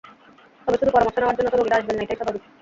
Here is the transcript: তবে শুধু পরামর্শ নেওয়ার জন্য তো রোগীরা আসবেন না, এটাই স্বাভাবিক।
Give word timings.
তবে 0.63 0.77
শুধু 0.79 0.91
পরামর্শ 0.95 1.15
নেওয়ার 1.19 1.37
জন্য 1.37 1.49
তো 1.51 1.57
রোগীরা 1.57 1.77
আসবেন 1.79 1.95
না, 1.97 2.03
এটাই 2.03 2.19
স্বাভাবিক। 2.19 2.43